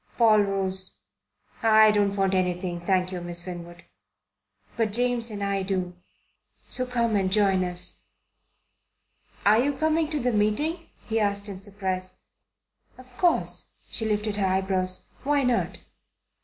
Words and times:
Paul 0.17 0.39
rose. 0.41 0.97
"I 1.61 1.91
don't 1.91 2.15
want 2.15 2.33
anything, 2.33 2.83
thank 2.83 3.11
you, 3.11 3.21
Miss 3.21 3.45
Winwood." 3.45 3.83
"But 4.75 4.93
James 4.93 5.29
and 5.29 5.43
I 5.43 5.61
do. 5.61 5.93
So 6.67 6.87
come 6.87 7.15
and 7.15 7.31
join 7.31 7.63
us." 7.63 7.99
"Are 9.45 9.59
you 9.59 9.73
coming 9.73 10.09
to 10.09 10.19
the 10.19 10.33
meeting?" 10.33 10.87
he 11.03 11.19
asked 11.19 11.47
in 11.49 11.61
surprise. 11.61 12.17
"Of 12.97 13.15
course." 13.19 13.75
She 13.91 14.05
lifted 14.07 14.37
her 14.37 14.47
eyebrows. 14.47 15.03
"Why 15.23 15.43
not?" 15.43 15.77